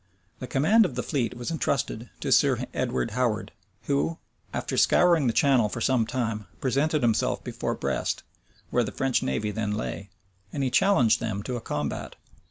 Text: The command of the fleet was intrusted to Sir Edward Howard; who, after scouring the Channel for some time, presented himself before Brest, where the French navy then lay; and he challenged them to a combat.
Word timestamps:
The 0.39 0.47
command 0.47 0.83
of 0.85 0.95
the 0.95 1.03
fleet 1.03 1.35
was 1.37 1.51
intrusted 1.51 2.09
to 2.21 2.31
Sir 2.31 2.65
Edward 2.73 3.11
Howard; 3.11 3.51
who, 3.83 4.17
after 4.51 4.75
scouring 4.75 5.27
the 5.27 5.31
Channel 5.31 5.69
for 5.69 5.79
some 5.79 6.07
time, 6.07 6.47
presented 6.59 7.03
himself 7.03 7.43
before 7.43 7.75
Brest, 7.75 8.23
where 8.71 8.83
the 8.83 8.91
French 8.91 9.21
navy 9.21 9.51
then 9.51 9.73
lay; 9.77 10.09
and 10.51 10.63
he 10.63 10.71
challenged 10.71 11.19
them 11.19 11.43
to 11.43 11.55
a 11.55 11.61
combat. 11.61 12.15